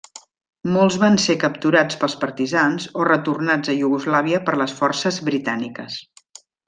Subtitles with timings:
[0.75, 6.01] Molts van ser capturats pels partisans o retornats a Iugoslàvia per les forces britàniques.